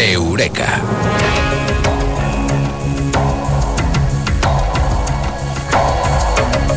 [0.00, 0.80] Eureka.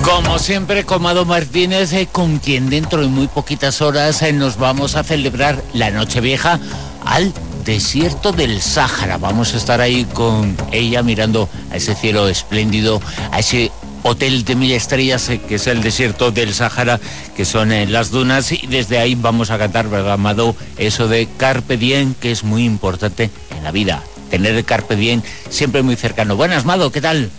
[0.03, 4.95] Como siempre, Comado Martínez, eh, con quien dentro de muy poquitas horas eh, nos vamos
[4.95, 6.59] a celebrar la Nochevieja
[7.05, 7.33] al
[7.63, 9.17] desierto del Sáhara.
[9.17, 13.01] Vamos a estar ahí con ella mirando a ese cielo espléndido,
[13.31, 13.71] a ese
[14.03, 16.99] hotel de mil estrellas eh, que es el desierto del Sáhara,
[17.35, 20.55] que son las dunas, y desde ahí vamos a cantar, ¿verdad, Amado?
[20.77, 24.03] Eso de Carpe Diem, que es muy importante en la vida.
[24.29, 26.35] Tener el Carpe Diem siempre muy cercano.
[26.35, 27.29] Buenas, Mado, ¿qué tal?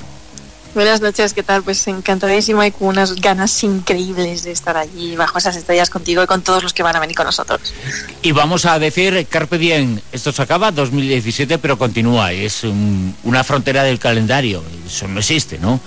[0.74, 1.62] Buenas noches, ¿qué tal?
[1.62, 6.26] Pues encantadísima y con unas ganas increíbles de estar allí bajo esas estrellas contigo y
[6.26, 7.72] con todos los que van a venir con nosotros.
[8.22, 12.64] Y vamos a decir, Carpe Diem, esto se acaba 2017, pero continúa, es
[13.22, 15.78] una frontera del calendario, eso no existe, ¿no?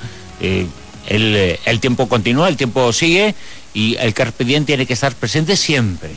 [0.41, 0.67] Eh,
[1.07, 3.33] el, eh, el tiempo continúa, el tiempo sigue
[3.73, 6.11] y el Carpe Diem tiene que estar presente siempre.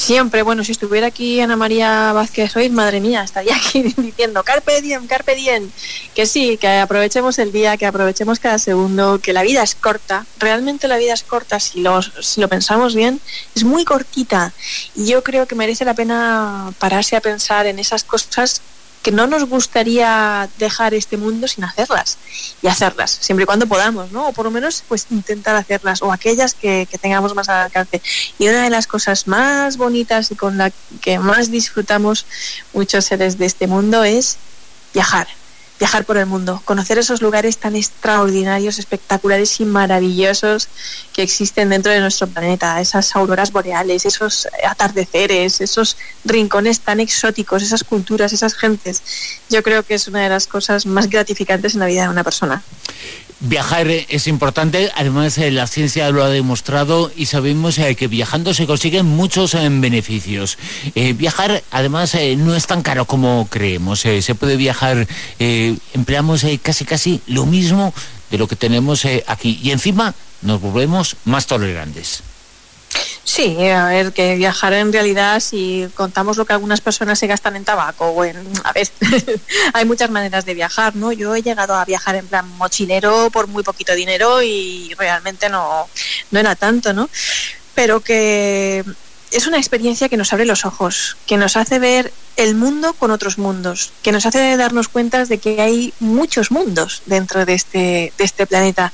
[0.00, 4.80] Siempre, bueno, si estuviera aquí Ana María Vázquez hoy, madre mía, estaría aquí diciendo carpe
[4.80, 5.68] diem, carpe diem,
[6.14, 10.24] que sí, que aprovechemos el día, que aprovechemos cada segundo, que la vida es corta,
[10.38, 13.20] realmente la vida es corta, si lo, si lo pensamos bien,
[13.54, 14.54] es muy cortita.
[14.94, 18.62] Y yo creo que merece la pena pararse a pensar en esas cosas
[19.02, 22.18] que no nos gustaría dejar este mundo sin hacerlas
[22.62, 24.28] y hacerlas, siempre y cuando podamos, ¿no?
[24.28, 28.02] O por lo menos pues intentar hacerlas o aquellas que, tengamos más al alcance.
[28.38, 32.26] Y una de las cosas más bonitas y con la que más disfrutamos
[32.74, 34.36] muchos seres de este mundo es
[34.92, 35.28] viajar
[35.80, 40.68] viajar por el mundo, conocer esos lugares tan extraordinarios, espectaculares y maravillosos
[41.14, 47.62] que existen dentro de nuestro planeta, esas auroras boreales, esos atardeceres, esos rincones tan exóticos,
[47.62, 49.02] esas culturas, esas gentes.
[49.48, 52.24] Yo creo que es una de las cosas más gratificantes en la vida de una
[52.24, 52.62] persona.
[53.42, 58.52] Viajar es importante, además eh, la ciencia lo ha demostrado y sabemos eh, que viajando
[58.52, 60.58] se consiguen muchos eh, beneficios.
[61.14, 65.06] viajar además no es tan caro como creemos, se puede viajar,
[65.38, 67.94] empleamos casi casi lo mismo
[68.30, 72.22] de lo que tenemos aquí y encima nos volvemos más tolerantes.
[73.22, 77.54] Sí, a ver, que viajar en realidad, si contamos lo que algunas personas se gastan
[77.54, 78.88] en tabaco, bueno, a ver,
[79.74, 81.12] hay muchas maneras de viajar, ¿no?
[81.12, 85.88] Yo he llegado a viajar en plan mochilero por muy poquito dinero y realmente no,
[86.30, 87.08] no era tanto, ¿no?
[87.74, 88.84] Pero que
[89.30, 93.10] es una experiencia que nos abre los ojos, que nos hace ver el mundo con
[93.10, 98.12] otros mundos, que nos hace darnos cuenta de que hay muchos mundos dentro de este,
[98.16, 98.92] de este planeta.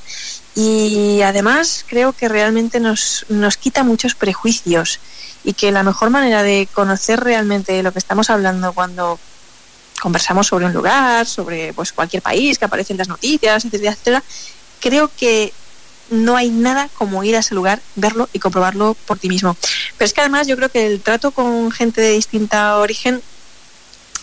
[0.55, 4.99] Y además creo que realmente nos, nos quita muchos prejuicios
[5.43, 9.19] y que la mejor manera de conocer realmente lo que estamos hablando cuando
[10.01, 14.23] conversamos sobre un lugar, sobre pues cualquier país que aparece en las noticias, etcétera, etcétera,
[14.79, 15.53] creo que
[16.09, 19.55] no hay nada como ir a ese lugar, verlo y comprobarlo por ti mismo.
[19.97, 23.21] Pero es que además yo creo que el trato con gente de distinta origen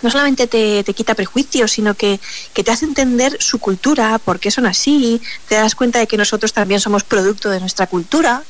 [0.05, 2.21] no solamente te, quita prejuicios, sino que,
[2.53, 6.53] te hace entender su cultura, por qué son así, te das cuenta de que nosotros
[6.53, 8.43] también somos producto de nuestra cultura.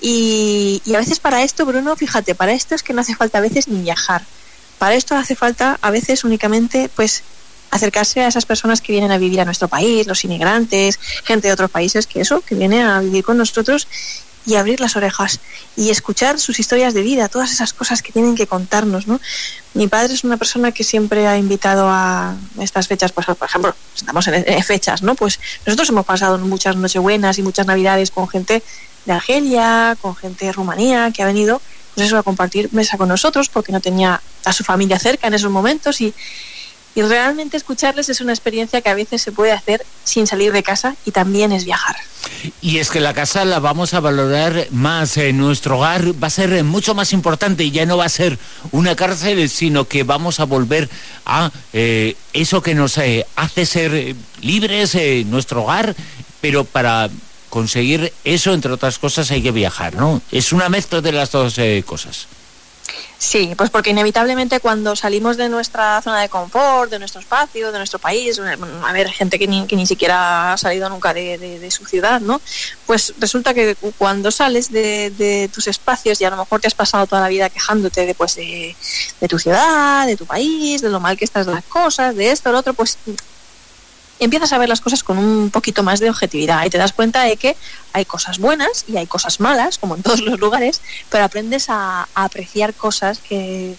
[0.00, 3.42] Y, a veces para esto, Bruno, fíjate, para esto es que no hace falta a
[3.42, 4.24] veces ni viajar.
[4.78, 7.22] Para esto hace falta a veces únicamente pues
[7.74, 11.54] acercarse a esas personas que vienen a vivir a nuestro país, los inmigrantes, gente de
[11.54, 13.88] otros países que eso, que viene a vivir con nosotros
[14.46, 15.40] y abrir las orejas
[15.76, 19.20] y escuchar sus historias de vida, todas esas cosas que tienen que contarnos, ¿no?
[19.72, 23.74] Mi padre es una persona que siempre ha invitado a estas fechas, pues por ejemplo,
[23.96, 25.16] estamos en fechas, ¿no?
[25.16, 28.62] Pues nosotros hemos pasado muchas nochebuenas y muchas navidades con gente
[29.04, 31.60] de Argelia, con gente de Rumanía que ha venido
[31.94, 35.34] pues eso a compartir mesa con nosotros porque no tenía a su familia cerca en
[35.34, 36.14] esos momentos y
[36.94, 40.62] y realmente escucharles es una experiencia que a veces se puede hacer sin salir de
[40.62, 41.96] casa y también es viajar.
[42.60, 46.62] Y es que la casa la vamos a valorar más, nuestro hogar va a ser
[46.64, 48.38] mucho más importante y ya no va a ser
[48.72, 50.88] una cárcel, sino que vamos a volver
[51.26, 55.94] a eh, eso que nos eh, hace ser libres, eh, nuestro hogar,
[56.40, 57.08] pero para
[57.50, 60.20] conseguir eso, entre otras cosas, hay que viajar, ¿no?
[60.32, 62.26] Es una mezcla de las dos cosas.
[63.18, 67.78] Sí, pues porque inevitablemente cuando salimos de nuestra zona de confort, de nuestro espacio, de
[67.78, 71.86] nuestro país, a ver, gente que ni, que ni siquiera ha salido nunca de, su
[71.86, 72.40] ciudad, ¿no?
[72.86, 77.06] Pues resulta que cuando sales de, tus espacios y a lo mejor te has pasado
[77.06, 78.76] toda la vida quejándote de, pues, de,
[79.28, 82.58] tu ciudad, de tu país, de lo mal que estás las cosas, de esto, lo
[82.58, 82.98] otro, pues
[84.18, 87.22] empiezas a ver las cosas con un poquito más de objetividad y te das cuenta
[87.22, 87.56] de que
[87.92, 90.80] hay cosas buenas y hay cosas malas, como en todos los lugares,
[91.10, 93.76] pero aprendes a, apreciar cosas que,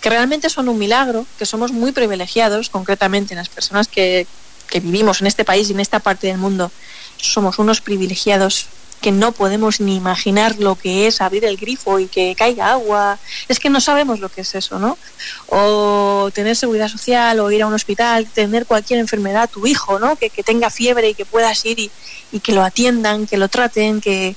[0.00, 4.26] que, realmente son un milagro, que somos muy privilegiados, concretamente las personas que,
[4.68, 6.70] que vivimos en este país y en esta parte del mundo,
[7.16, 8.66] somos unos privilegiados
[9.00, 13.18] que no podemos ni imaginar lo que es abrir el grifo y que caiga agua.
[13.48, 14.98] Es que no sabemos lo que es eso, ¿no?
[15.48, 20.16] O tener seguridad social o ir a un hospital, tener cualquier enfermedad, tu hijo, ¿no?
[20.16, 21.90] Que, que tenga fiebre y que puedas ir y,
[22.32, 24.34] y que lo atiendan, que lo traten, que,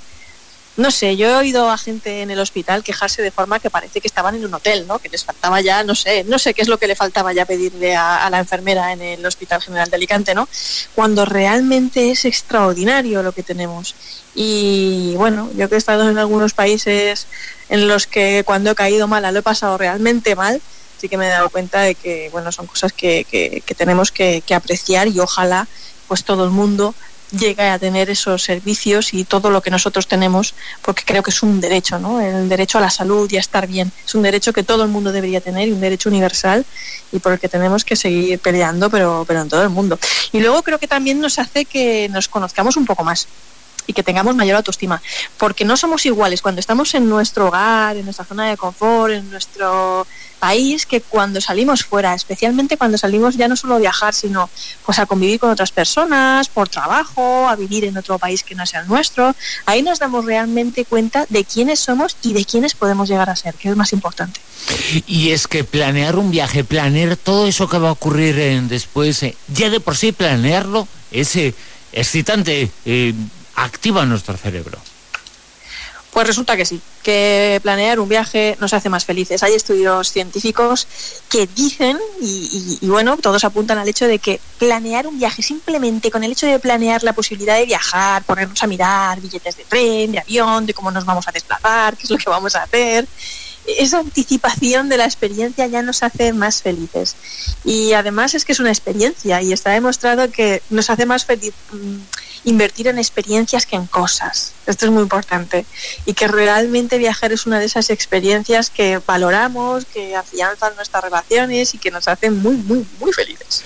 [0.78, 4.00] no sé, yo he oído a gente en el hospital quejarse de forma que parece
[4.00, 5.00] que estaban en un hotel, ¿no?
[5.00, 7.46] Que les faltaba ya, no sé, no sé qué es lo que le faltaba ya
[7.46, 10.48] pedirle a, la enfermera en el Hospital General de Alicante, ¿no?
[10.96, 13.96] Cuando realmente es extraordinario lo que tenemos.
[14.34, 17.28] Y bueno, yo que he estado en algunos países
[17.68, 20.62] en los que cuando he caído mala lo he pasado realmente mal,
[20.98, 24.12] sí que me he dado cuenta de que, bueno, son cosas que, que, que tenemos
[24.12, 25.68] que, que apreciar y ojalá
[26.08, 26.94] pues todo el mundo
[27.32, 31.44] llegue a tener esos servicios y todo lo que nosotros tenemos, porque creo que es
[31.44, 32.20] un derecho, ¿no?
[32.20, 33.92] El derecho a la salud y a estar bien.
[34.06, 36.66] Es un derecho que todo el mundo debería tener y un derecho universal
[37.12, 39.98] y por el que tenemos que seguir peleando, pero, pero en todo el mundo.
[40.32, 43.28] Y luego creo que también nos hace que nos conozcamos un poco más
[43.88, 45.02] y que tengamos mayor autoestima,
[45.38, 49.30] porque no somos iguales cuando estamos en nuestro hogar, en nuestra zona de confort, en
[49.30, 50.06] nuestro
[50.42, 54.50] país, que cuando salimos fuera, especialmente cuando salimos ya no solo a viajar, sino
[54.84, 58.66] pues a convivir con otras personas, por trabajo, a vivir en otro país que no
[58.66, 59.36] sea el nuestro.
[59.68, 63.54] Ahí nos damos realmente cuenta de quiénes somos y de quiénes podemos llegar a ser,
[63.54, 64.42] que es más importante.
[65.06, 69.22] Y es que planear un viaje, planear todo eso que va a ocurrir en después,
[69.22, 71.54] eh, ya de por sí planearlo es eh,
[71.94, 72.72] excitante.
[72.86, 73.14] Eh,
[73.56, 74.80] activa nuestro cerebro?
[76.12, 79.44] Pues resulta que sí, que planear un viaje nos hace más felices.
[79.44, 80.86] Hay estudios científicos
[81.30, 86.26] que dicen, y, bueno, todos apuntan al hecho de que planear un viaje simplemente con
[86.26, 90.20] el hecho de planear la posibilidad de viajar, ponernos a mirar billetes de tren, de
[90.20, 93.08] avión, de cómo nos vamos a desplazar, qué es lo que vamos a hacer,
[93.66, 97.16] esa anticipación de la experiencia ya nos hace más felices.
[97.64, 101.54] Y además es que es una experiencia y está demostrado que nos hace más feliz
[102.44, 104.54] invertir en experiencias que en cosas.
[104.66, 105.66] Esto es muy importante.
[106.06, 111.74] Y que realmente viajar es una de esas experiencias que valoramos, que afianzan nuestras relaciones
[111.74, 113.64] y que nos hacen muy, muy, muy felices.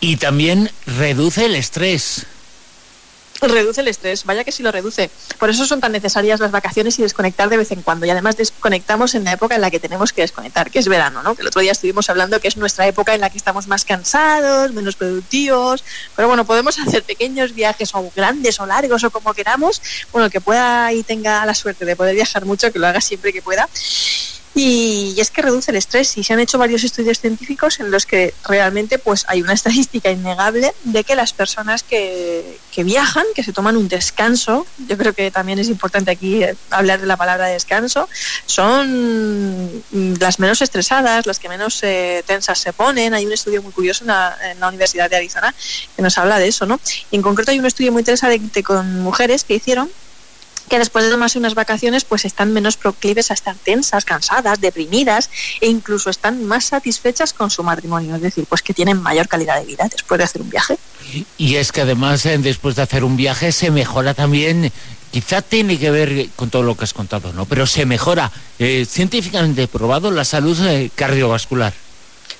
[0.00, 2.26] Y también reduce el estrés
[3.40, 5.10] reduce el estrés, vaya que sí lo reduce.
[5.38, 8.06] Por eso son tan necesarias las vacaciones y desconectar de vez en cuando.
[8.06, 11.22] Y además desconectamos en la época en la que tenemos que desconectar, que es verano,
[11.22, 11.34] ¿no?
[11.34, 13.84] Que el otro día estuvimos hablando que es nuestra época en la que estamos más
[13.84, 15.84] cansados, menos productivos.
[16.14, 19.82] Pero bueno, podemos hacer pequeños viajes o grandes o largos o como queramos.
[20.12, 23.32] Bueno, que pueda y tenga la suerte de poder viajar mucho, que lo haga siempre
[23.32, 23.68] que pueda.
[24.56, 28.06] Y, es que reduce el estrés y se han hecho varios estudios científicos en los
[28.06, 33.42] que realmente pues hay una estadística innegable de que las personas que, que viajan, que
[33.42, 37.48] se toman un descanso, yo creo que también es importante aquí hablar de la palabra
[37.48, 38.08] descanso,
[38.46, 39.82] son
[40.18, 43.12] las menos estresadas, las que menos eh, tensas se ponen.
[43.12, 45.54] Hay un estudio muy curioso en la, en la, Universidad de Arizona
[45.94, 46.80] que nos habla de eso, ¿no?
[47.10, 49.90] Y en concreto hay un estudio muy interesante con mujeres que hicieron
[50.68, 55.30] que después de tomarse unas vacaciones pues están menos proclives a estar tensas, cansadas, deprimidas
[55.60, 59.58] e incluso están más satisfechas con su matrimonio, es decir, pues que tienen mayor calidad
[59.58, 60.78] de vida después de hacer un viaje.
[61.38, 64.72] Y es que además eh, después de hacer un viaje se mejora también,
[65.10, 67.46] quizá tiene que ver con todo lo que has contado, ¿no?
[67.46, 71.72] Pero se mejora eh, científicamente probado la salud eh, cardiovascular.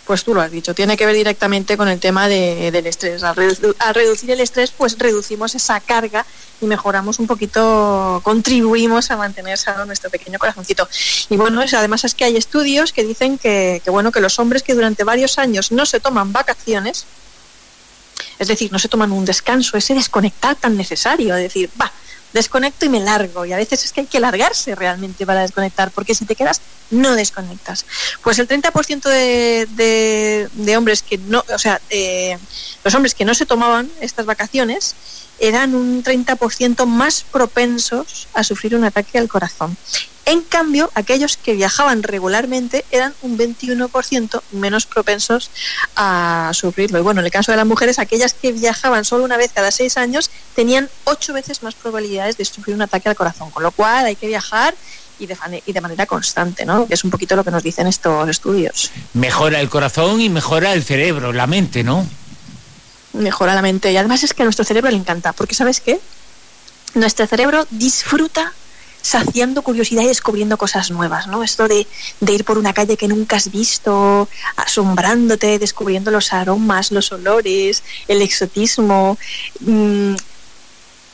[0.05, 3.23] Pues tú lo has dicho, tiene que ver directamente con el tema de, del estrés.
[3.25, 6.25] Al, redu al, reducir el estrés, pues reducimos esa carga
[6.61, 10.89] y mejoramos un poquito, contribuimos a mantener sano nuestro pequeño corazoncito.
[11.29, 14.63] Y bueno, además es que hay estudios que dicen que, que, bueno, que los hombres
[14.63, 17.07] que durante varios años no se toman vacaciones,
[18.39, 21.91] es decir, no se toman un descanso, ese desconectar tan necesario, es decir, va,
[22.37, 23.45] desconecto y me largo.
[23.45, 26.61] Y a veces es que hay que largarse realmente para desconectar, porque si te quedas,
[26.91, 27.85] no desconectas.
[28.23, 32.39] Pues el 30% de, de, de, hombres que no, o sea, eh,
[32.85, 34.95] los hombres que no se tomaban estas vacaciones
[35.39, 39.77] eran un 30% más propensos a sufrir un ataque al corazón.
[40.27, 45.51] En cambio, aquellos que viajaban regularmente eran un 21% menos propensos
[45.95, 46.99] a sufrirlo.
[46.99, 49.71] Y bueno, en el caso de las mujeres, aquellas que viajaban solo una vez cada
[49.71, 53.53] seis años tenían ocho veces más probabilidades de sufrir un ataque al corazón.
[53.53, 54.75] Con lo cual hay que viajar
[55.21, 56.89] y de, de, manera constante, ¿no?
[56.89, 58.91] Que es un poquito lo que nos dicen estos estudios.
[59.15, 62.05] Mejora el corazón y mejora el cerebro, la mente, ¿no?
[63.17, 63.93] Mejora la mente.
[63.93, 66.01] Y además es que a nuestro cerebro le encanta, porque ¿sabes qué?
[66.95, 68.53] Nuestro cerebro disfruta
[69.07, 71.45] saciando curiosidad y descubriendo cosas nuevas, ¿no?
[71.45, 71.87] Esto de,
[72.21, 77.85] de, ir por una calle que nunca has visto, asombrándote, descubriendo los aromas, los olores,
[78.09, 79.17] el exotismo,
[79.61, 80.17] mmm,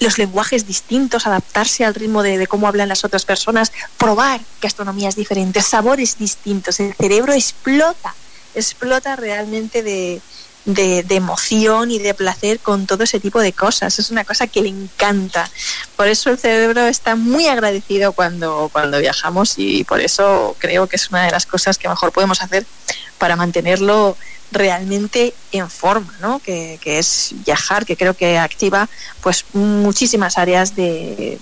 [0.01, 5.15] los lenguajes distintos, adaptarse al ritmo de, de, cómo hablan las otras personas, probar gastronomías
[5.15, 6.81] diferentes, sabores distintos.
[6.81, 8.15] El cerebro explota,
[8.55, 10.23] explota realmente de,
[10.65, 13.99] de, emoción y de placer con todo ese tipo de cosas.
[13.99, 15.49] Es una cosa que le encanta.
[15.97, 20.97] Por eso el cerebro está muy agradecido cuando, cuando viajamos y por eso creo que
[20.97, 22.67] es una de las cosas que mejor podemos hacer
[23.19, 24.17] para mantenerlo
[24.51, 26.39] realmente en forma, ¿no?
[26.39, 28.89] que, es viajar, que creo que activa
[29.23, 31.39] pues muchísimas áreas de,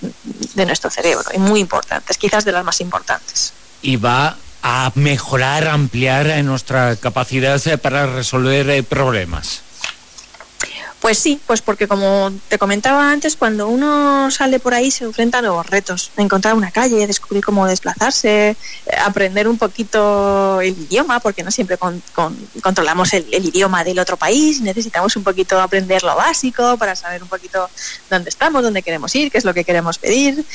[0.55, 3.53] de nuestro cerebro y muy importantes, quizás de las más importantes.
[3.81, 9.70] Y va a mejorar, ampliar nuestra capacidad eh, para resolver eh, problemas.
[11.01, 15.39] Pues sí, pues porque como te comentaba antes, cuando uno sale por ahí se enfrenta
[15.39, 16.11] a nuevos retos.
[16.15, 18.55] Encontrar una calle, descubrir cómo desplazarse, eh,
[19.03, 21.79] aprender un poquito el idioma, porque no siempre
[22.61, 24.61] controlamos el, idioma del otro país.
[24.61, 27.67] Necesitamos un poquito aprender lo básico para saber un poquito
[28.11, 30.45] dónde estamos, dónde queremos ir, qué es lo que queremos pedir.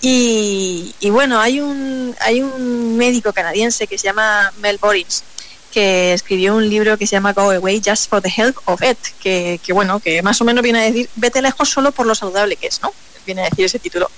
[0.00, 5.22] Y, y bueno, hay un, hay un médico canadiense que se llama Mel Borins
[5.72, 8.98] que escribió un libro que se llama Go Away Just for the Health of It,
[9.20, 12.14] que, que, bueno, que más o menos viene a decir vete lejos solo por lo
[12.14, 12.92] saludable que es, ¿no?
[13.26, 14.10] Viene a decir ese título.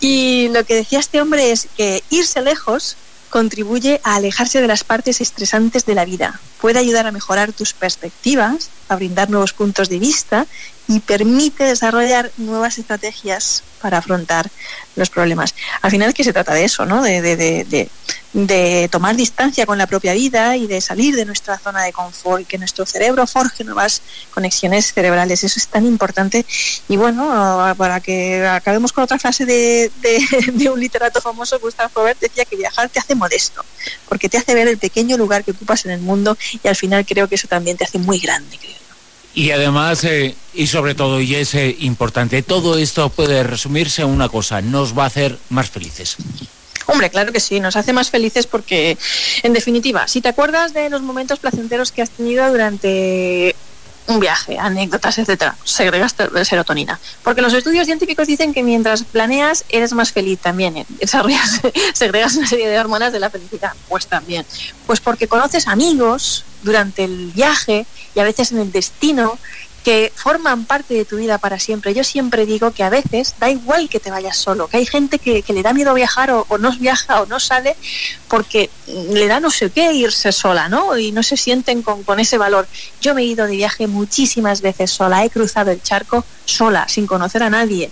[0.00, 2.96] Y lo que decía este hombre es que irse lejos
[3.30, 7.72] contribuye a alejarse de las partes estresantes de la vida, puede ayudar a mejorar tus
[7.72, 10.46] perspectivas, a brindar nuevos puntos de vista
[10.86, 14.50] y permite desarrollar nuevas estrategias para afrontar
[14.96, 15.54] los problemas.
[15.82, 17.02] Al final es que se trata de eso, ¿no?
[17.02, 17.88] De, de, de,
[18.32, 22.46] de, tomar distancia con la propia vida y de salir de nuestra zona de confort
[22.46, 24.02] que nuestro cerebro forje nuevas
[24.34, 25.44] conexiones cerebrales.
[25.44, 26.44] Eso es tan importante.
[26.88, 29.90] Y bueno, para que acabemos con otra frase de,
[30.72, 33.64] un literato famoso, Gustav Robert decía que viajar te hace modesto,
[34.08, 37.04] porque te hace ver el pequeño lugar que ocupas en el mundo y al final
[37.06, 38.78] creo que eso también te hace muy grande, creo.
[39.34, 44.08] Y además, eh, y sobre todo, y es eh, importante, todo esto puede resumirse en
[44.08, 46.16] una cosa, nos va a hacer más felices.
[46.86, 48.96] Hombre, claro que sí, nos hace más felices porque,
[49.42, 53.54] en definitiva, si te acuerdas de los momentos placenteros que has tenido durante
[54.08, 56.98] un viaje, anécdotas, etcétera, segregas serotonina.
[57.22, 60.86] Porque los estudios científicos dicen que mientras planeas eres más feliz también, ¿eh?
[61.06, 61.60] segregas,
[61.92, 63.72] segregas una serie de hormonas de la felicidad.
[63.88, 64.44] Pues también.
[64.86, 69.38] Pues porque conoces amigos durante el viaje y a veces en el destino
[69.88, 71.94] que forman parte de tu vida para siempre.
[71.94, 75.18] Yo siempre digo que a veces da igual que te vayas solo, que hay gente
[75.18, 77.74] que, le da miedo viajar o, no viaja o no sale
[78.28, 80.98] porque le da no sé qué irse sola, ¿no?
[80.98, 82.68] Y no se sienten con, con ese valor.
[83.00, 87.06] Yo me he ido de viaje muchísimas veces sola, he cruzado el charco sola, sin
[87.06, 87.90] conocer a nadie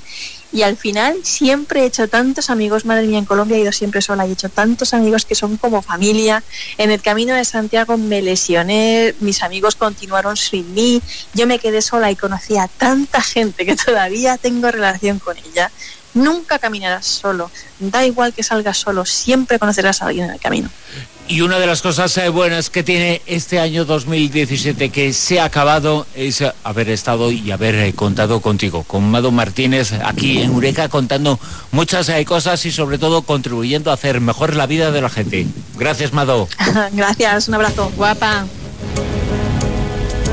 [0.53, 4.01] y al final siempre he hecho tantos amigos, madre mía, en Colombia he ido siempre
[4.01, 6.43] sola, he hecho tantos amigos que son como familia.
[6.79, 11.03] En el camino de Santiago me lesioné, mis amigos continuaron sin mí,
[11.35, 15.71] yo me quedé sola y conocí a tanta gente que todavía tengo relación con ella.
[16.17, 20.71] Nunca caminarás solo, da igual que salgas solo, siempre conocerás a alguien en el camino.
[21.29, 25.45] Y una de las cosas eh, buenas que tiene este año 2017 que se ha
[25.45, 30.89] acabado es haber estado y haber eh, contado contigo, con Mado Martínez aquí en Ureca
[30.89, 31.39] contando
[31.71, 35.47] muchas eh, cosas y sobre todo contribuyendo a hacer mejor la vida de la gente.
[35.77, 36.49] Gracias, Mado.
[36.93, 37.93] Gracias, un abrazo.
[37.97, 38.47] Guapa.